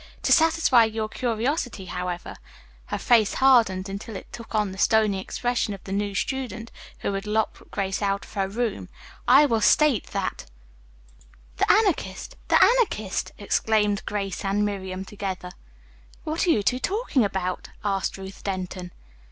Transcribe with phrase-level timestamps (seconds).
[0.23, 2.37] To satisfy your curiosity, however,"
[2.87, 7.13] her face hardened until it took on the stony expression of the new student who
[7.13, 8.89] had locked Grace out of her room,
[9.27, 10.49] "I will state that"
[11.57, 12.35] "The Anarchist!
[12.47, 15.51] the Anarchist!" exclaimed Ruth and Miriam together.
[16.23, 18.91] "What are you two talking about?" asked Ruth Denton.